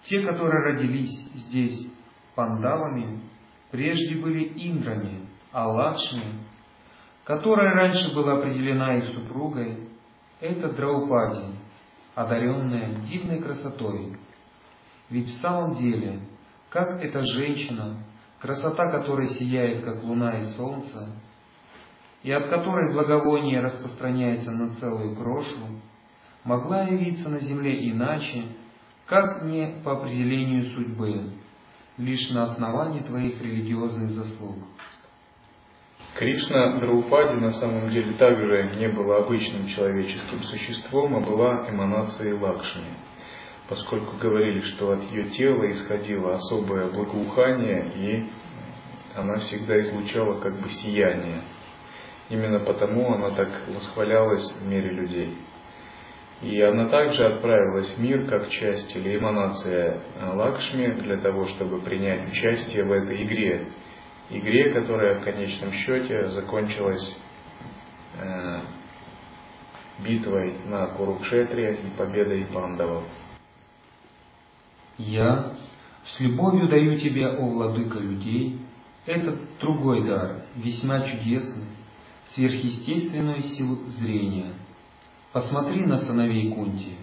[0.05, 1.93] те, которые родились здесь
[2.35, 3.21] пандавами,
[3.71, 6.41] прежде были индрами, а Лакшми,
[7.25, 9.89] которая раньше была определена их супругой,
[10.41, 11.55] это Драупади,
[12.15, 14.17] одаренная дивной красотой.
[15.13, 16.21] Ведь в самом деле,
[16.71, 17.99] как эта женщина,
[18.41, 21.11] красота которой сияет, как луна и солнце,
[22.23, 25.59] и от которой благовоние распространяется на целую крошу,
[26.45, 28.45] могла явиться на земле иначе,
[29.05, 31.31] как не по определению судьбы,
[31.99, 34.57] лишь на основании твоих религиозных заслуг.
[36.15, 42.95] Кришна Драупади на самом деле также не была обычным человеческим существом, а была эманацией Лакшми,
[43.73, 48.27] поскольку говорили, что от ее тела исходило особое благоухание, и
[49.17, 51.41] она всегда излучала как бы сияние.
[52.29, 55.39] Именно потому она так восхвалялась в мире людей.
[56.43, 62.29] И она также отправилась в мир как часть или эманация Лакшми для того, чтобы принять
[62.29, 63.69] участие в этой игре,
[64.29, 67.17] игре, которая в конечном счете закончилась
[68.21, 68.61] э,
[70.01, 73.05] битвой на Курукшетре и победой пандавов.
[75.07, 75.53] Я
[76.05, 78.61] с любовью даю тебе, о владыка людей,
[79.05, 81.67] этот другой дар, весьма чудесный,
[82.35, 84.53] сверхъестественную силу зрения.
[85.33, 86.95] Посмотри на сыновей Кунти,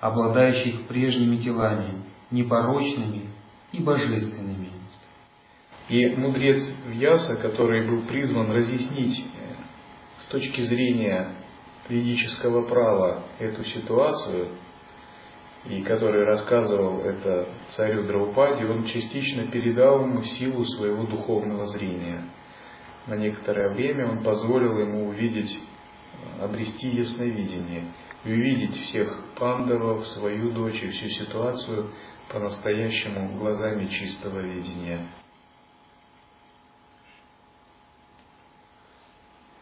[0.00, 3.28] обладающих прежними телами, непорочными
[3.72, 4.70] и божественными,
[5.88, 9.54] и мудрец Вьяса, который был призван разъяснить э,
[10.18, 11.28] с точки зрения
[11.90, 14.48] ведического права эту ситуацию,
[15.66, 22.22] и который рассказывал это царю Драупаде, он частично передал ему силу своего духовного зрения.
[23.06, 25.58] На некоторое время он позволил ему увидеть,
[26.40, 27.84] обрести ясновидение
[28.24, 31.90] и увидеть всех пандавов, свою дочь и всю ситуацию
[32.30, 35.06] по-настоящему глазами чистого видения.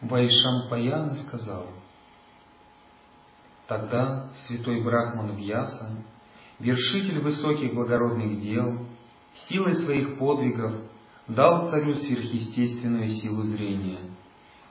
[0.01, 1.67] Вайшампаяна сказал,
[3.73, 5.89] Тогда святой Брахман Вьяса,
[6.59, 8.85] вершитель высоких благородных дел,
[9.33, 10.75] силой своих подвигов
[11.27, 13.97] дал царю сверхъестественную силу зрения.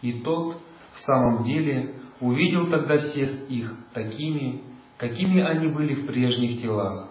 [0.03, 0.57] И тот
[0.93, 4.63] в самом деле увидел тогда всех их такими,
[4.99, 7.11] какими они были в прежних телах.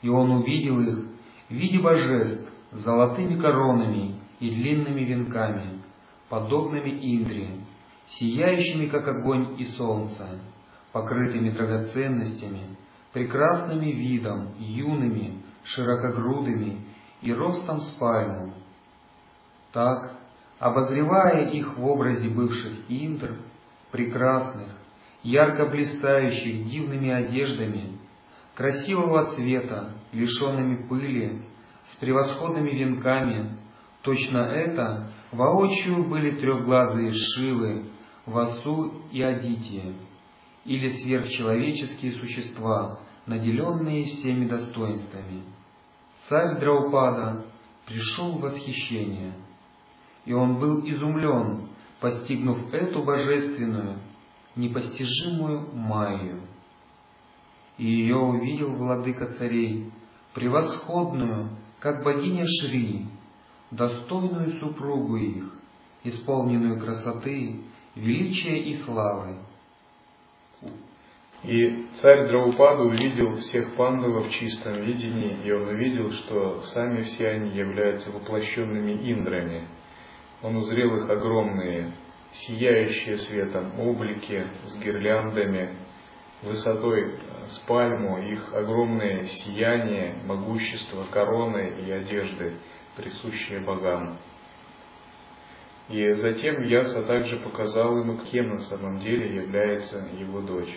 [0.00, 1.04] И он увидел их
[1.50, 5.82] в виде божеств с золотыми коронами и длинными венками,
[6.30, 7.60] подобными Индре,
[8.06, 10.40] сияющими, как огонь и солнце,
[10.94, 12.76] покрытыми драгоценностями,
[13.12, 16.86] прекрасными видом, юными, широкогрудыми
[17.20, 18.54] и ростом с пальму.
[19.72, 20.12] Так,
[20.60, 23.38] обозревая их в образе бывших Индр,
[23.90, 24.68] прекрасных,
[25.24, 27.98] ярко блистающих дивными одеждами,
[28.54, 31.42] красивого цвета, лишенными пыли,
[31.88, 33.58] с превосходными венками,
[34.02, 37.86] точно это Воочию были трехглазые Шивы,
[38.26, 39.92] Васу и Адития,
[40.64, 45.42] или сверхчеловеческие существа, наделенные всеми достоинствами.
[46.20, 47.44] Царь Драупада
[47.86, 49.34] пришел в восхищение,
[50.24, 51.68] и он был изумлен,
[52.00, 53.98] постигнув эту божественную,
[54.56, 56.40] непостижимую Майю.
[57.76, 59.90] И ее увидел владыка царей,
[60.32, 61.50] превосходную,
[61.80, 63.06] как богиня Шри,
[63.70, 65.58] достойную супругу их,
[66.04, 67.60] исполненную красоты,
[67.94, 69.38] величия и славы.
[71.42, 77.28] И царь Драупада увидел всех пандавов в чистом видении, и он увидел, что сами все
[77.28, 79.68] они являются воплощенными индрами.
[80.42, 81.92] Он узрел их огромные,
[82.32, 85.76] сияющие светом облики с гирляндами,
[86.42, 92.54] высотой с пальму, их огромное сияние, могущество, короны и одежды–
[92.96, 94.18] присущее богам.
[95.88, 100.74] И затем Яса также показал ему, кем на самом деле является его дочь,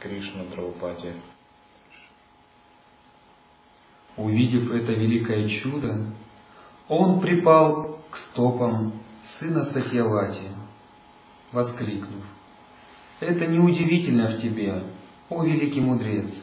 [0.00, 1.12] Кришна Драупади.
[4.16, 6.12] Увидев это великое чудо,
[6.88, 8.92] он припал к стопам
[9.22, 10.50] сына Сатьявати,
[11.52, 12.24] воскликнув,
[13.20, 14.82] это неудивительно в тебе,
[15.28, 16.42] о великий мудрец.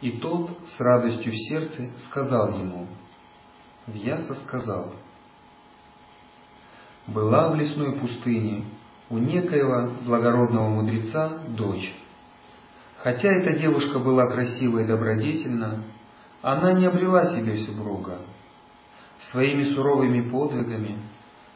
[0.00, 2.86] И тот с радостью в сердце сказал ему,
[3.86, 4.94] Вьяса сказал,
[7.08, 8.64] была в лесной пустыне
[9.10, 11.94] у некоего благородного мудреца дочь.
[12.98, 15.84] Хотя эта девушка была красива и добродетельна,
[16.42, 18.18] она не обрела себе супруга.
[19.20, 20.98] Своими суровыми подвигами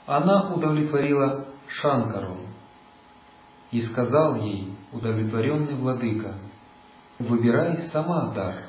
[0.07, 2.39] она удовлетворила Шанкару
[3.71, 6.35] и сказал ей удовлетворенный владыка,
[7.19, 8.65] «Выбирай сама дар».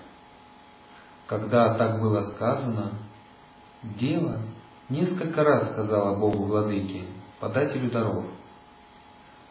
[1.28, 2.92] Когда так было сказано,
[3.82, 4.40] дева
[4.94, 7.04] несколько раз сказала Богу владыке,
[7.40, 8.26] подателю даров,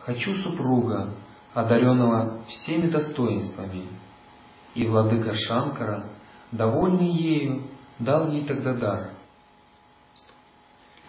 [0.01, 1.11] «Хочу супруга,
[1.53, 3.88] одаренного всеми достоинствами».
[4.74, 6.07] И владыка Шанкара,
[6.51, 7.64] довольный ею,
[7.99, 9.11] дал ей тогда дар–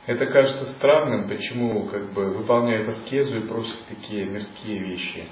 [0.05, 5.23] это кажется странным, почему как бы выполняют аскезу и просят такие мирские вещи.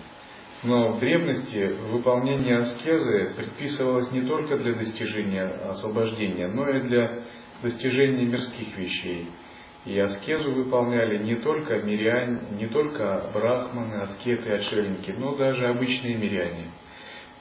[0.64, 7.24] Но в древности выполнение аскезы предписывалось не только для достижения освобождения, но и для
[7.62, 9.28] достижения мирских вещей.
[9.86, 16.68] И аскезу выполняли не только миряне, не только брахманы, аскеты, отшельники, но даже обычные миряне.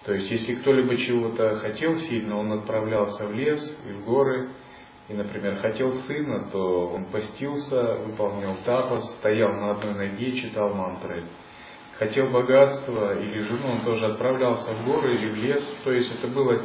[0.05, 4.51] То есть, если кто-либо чего-то хотел сильно, он отправлялся в лес и в горы,
[5.09, 11.25] и, например, хотел сына, то он постился, выполнял тапос, стоял на одной ноге, читал мантры.
[11.99, 15.75] Хотел богатства или жену, он тоже отправлялся в горы или в лес.
[15.85, 16.62] То есть это было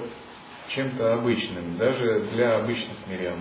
[0.69, 3.39] чем-то обычным, даже для обычных мирян.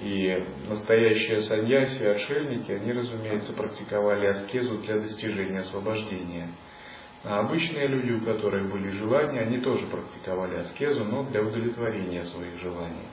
[0.00, 6.48] И настоящие саньяси, отшельники, они, разумеется, практиковали аскезу для достижения освобождения.
[7.24, 12.58] А обычные люди, у которых были желания, они тоже практиковали аскезу, но для удовлетворения своих
[12.58, 13.06] желаний.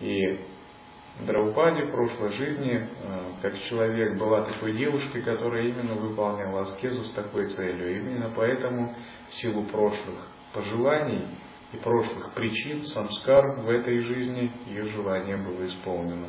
[0.00, 0.40] И
[1.20, 7.12] Драупади в прошлой жизни, э, как человек, была такой девушкой, которая именно выполняла аскезу с
[7.12, 7.98] такой целью.
[7.98, 8.92] Именно поэтому,
[9.28, 11.24] в силу прошлых пожеланий
[11.74, 16.28] и прошлых причин, самскар в этой жизни, ее желание было исполнено.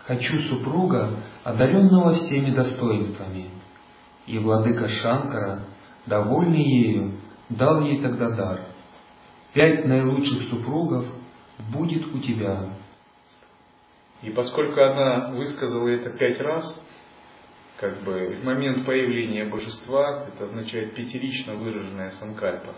[0.00, 3.50] Хочу супруга, одаренного всеми достоинствами.
[4.26, 5.64] И владыка Шанкара,
[6.06, 7.20] довольный ею,
[7.50, 8.60] дал ей тогда дар–
[9.52, 11.06] пять наилучших супругов
[11.72, 12.70] будет у тебя.
[14.22, 16.80] И поскольку она высказала это пять раз,
[17.78, 22.74] как бы в момент появления божества, это означает пятерично выраженная санкальпа.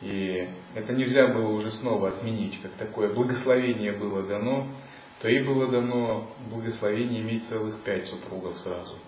[0.00, 4.68] И это нельзя было уже снова отменить, как такое благословение было дано,
[5.20, 8.98] то и было дано благословение иметь целых пять супругов сразу.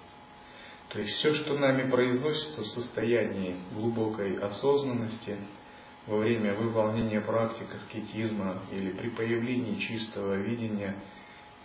[0.89, 5.39] То есть все, что нами произносится в состоянии глубокой осознанности,
[6.07, 10.97] во время выполнения практик аскетизма или при появлении чистого видения,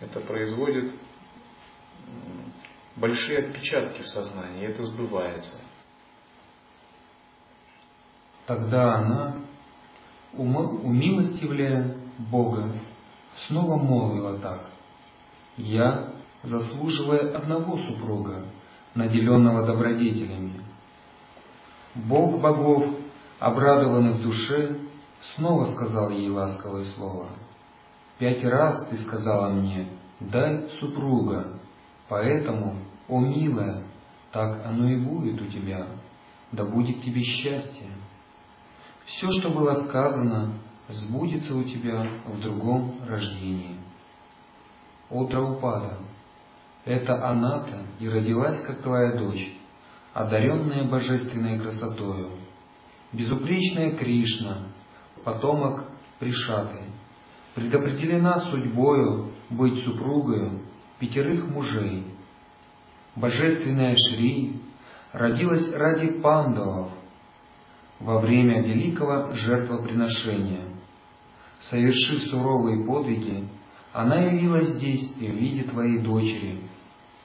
[0.00, 0.92] это производит
[2.98, 5.56] большие отпечатки в сознании, и это сбывается.
[8.46, 9.36] Тогда она,
[10.32, 12.72] умилостивляя Бога,
[13.46, 14.60] снова молвила так.
[15.56, 18.44] Я, заслуживая одного супруга,
[18.94, 20.64] наделенного добродетелями,
[21.94, 22.86] Бог богов
[23.38, 24.78] Обрадованный в душе,
[25.34, 27.28] снова сказал ей ласковое слово.
[28.18, 29.88] «Пять раз ты сказала мне,
[30.18, 31.60] дай супруга,
[32.08, 32.78] поэтому,
[33.08, 33.84] о милая,
[34.30, 35.86] так оно и будет у тебя,
[36.52, 37.88] да будет тебе счастье.
[39.06, 40.52] Все, что было сказано,
[40.88, 43.76] сбудется у тебя в другом рождении.
[45.10, 45.98] О Драупада,
[46.84, 49.56] это она-то и родилась, как твоя дочь,
[50.12, 52.30] одаренная божественной красотою,
[53.12, 54.68] безупречная Кришна,
[55.24, 56.80] потомок Пришаты,
[57.54, 60.62] предопределена судьбою быть супругою
[60.98, 62.04] пятерых мужей.
[63.20, 64.60] Божественная Шри
[65.12, 66.92] родилась ради пандавов
[67.98, 70.66] во время великого жертвоприношения.
[71.58, 73.48] Совершив суровые подвиги,
[73.92, 76.60] она явилась здесь в виде твоей дочери.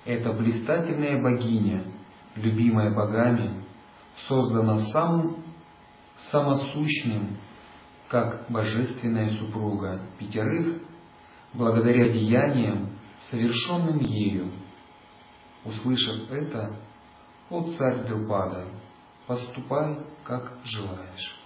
[0.03, 1.83] Эта блистательная богиня,
[2.37, 3.63] любимая богами,
[4.27, 5.43] создана самым
[6.17, 7.37] самосущным,
[8.07, 10.81] как божественная супруга пятерых,
[11.53, 12.89] благодаря деяниям,
[13.19, 14.51] совершенным ею.
[15.65, 16.75] Услышав это,
[17.49, 18.67] о царь Друпада,
[19.27, 21.43] поступай, как желаешь.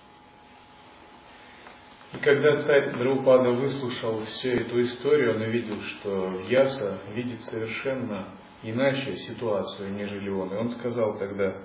[2.13, 8.30] И когда царь Драупада выслушал всю эту историю, он увидел, что Яса видит совершенно
[8.63, 10.53] иначе ситуацию, нежели он.
[10.53, 11.57] И он сказал тогда,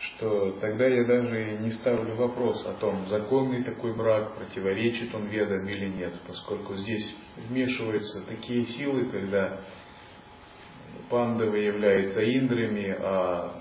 [0.00, 5.66] что тогда я даже не ставлю вопрос о том, законный такой брак, противоречит он ведам
[5.66, 9.60] или нет, поскольку здесь вмешиваются такие силы, когда
[11.08, 13.54] пандавы являются индрами, а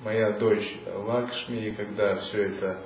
[0.00, 2.82] моя дочь Лакшми, и когда все это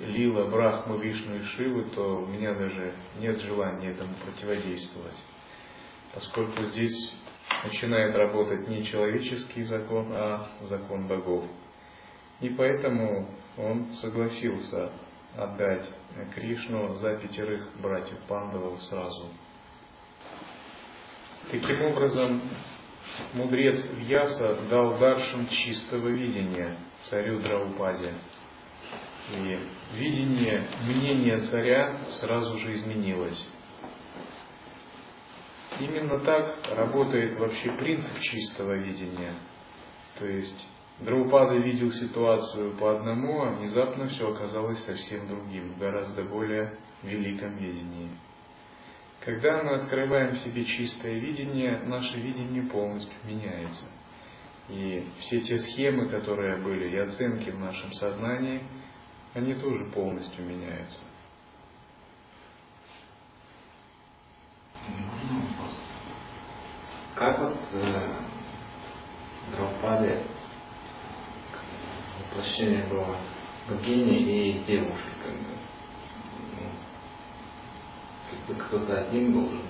[0.00, 5.16] лила Брахму, Вишну и Шивы, то у меня даже нет желания этому противодействовать.
[6.14, 7.14] Поскольку здесь
[7.64, 11.44] начинает работать не человеческий закон, а закон богов.
[12.40, 14.90] И поэтому он согласился
[15.36, 15.88] отдать
[16.34, 19.28] Кришну за пятерых братьев Пандавов сразу.
[21.50, 22.42] Таким образом,
[23.34, 28.14] мудрец Вьяса дал даршам чистого видения царю Драупаде.
[29.30, 29.58] И
[29.94, 33.46] видение, мнение царя сразу же изменилось.
[35.80, 39.34] Именно так работает вообще принцип чистого видения.
[40.18, 40.68] То есть
[41.00, 48.10] Драупада видел ситуацию по одному, а внезапно все оказалось совсем другим, гораздо более великом видении.
[49.24, 53.86] Когда мы открываем в себе чистое видение, наше видение полностью меняется.
[54.68, 58.62] И все те схемы, которые были, и оценки в нашем сознании,
[59.34, 61.02] они тоже полностью меняются.
[67.14, 68.12] Как вот э,
[69.56, 70.22] Драупаде
[72.20, 73.16] воплощение было
[73.68, 75.57] богини и девушки, как бы
[78.58, 79.62] кто-то один должен.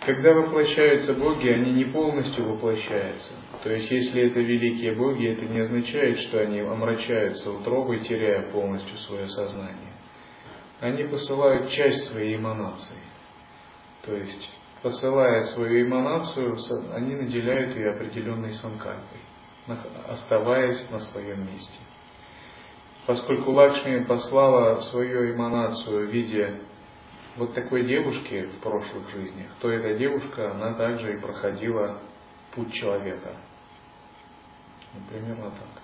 [0.00, 3.32] Когда воплощаются боги, они не полностью воплощаются.
[3.62, 8.98] То есть, если это великие боги, это не означает, что они омрачаются утробой, теряя полностью
[8.98, 9.94] свое сознание.
[10.80, 12.98] Они посылают часть своей эманации.
[14.04, 14.52] То есть,
[14.82, 16.54] посылая свою эманацию,
[16.92, 19.20] они наделяют ее определенной санкальпой
[20.08, 21.78] оставаясь на своем месте.
[23.06, 26.60] Поскольку Лакшми послала свою эманацию в виде
[27.36, 31.98] вот такой девушки в прошлых жизнях, то эта девушка, она также и проходила
[32.54, 33.32] путь человека.
[34.94, 35.83] Ну, примерно так.